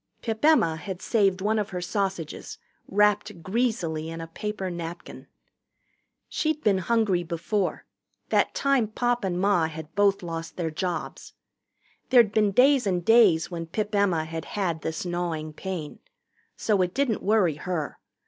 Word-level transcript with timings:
Pip 0.23 0.43
Emma 0.43 0.77
had 0.77 0.99
saved 0.99 1.41
one 1.41 1.59
of 1.59 1.69
her 1.69 1.79
sausages, 1.79 2.57
wrapped 2.87 3.43
greasily 3.43 4.09
in 4.09 4.19
a 4.19 4.25
paper 4.25 4.71
napkin. 4.71 5.27
She'd 6.27 6.63
been 6.63 6.79
hungry 6.79 7.21
before 7.21 7.85
that 8.29 8.55
time 8.55 8.87
Pop 8.87 9.23
and 9.23 9.39
Ma 9.39 9.67
had 9.67 9.93
both 9.93 10.23
lost 10.23 10.57
their 10.57 10.71
jobs. 10.71 11.33
There'd 12.09 12.31
been 12.31 12.49
days 12.51 12.87
and 12.87 13.05
days 13.05 13.51
when 13.51 13.67
Pip 13.67 13.93
Emma 13.93 14.25
had 14.25 14.45
had 14.45 14.81
this 14.81 15.05
gnawing 15.05 15.53
pain. 15.53 15.99
So 16.57 16.81
it 16.81 16.95
didn't 16.95 17.21
worry 17.21 17.57
her. 17.57 17.99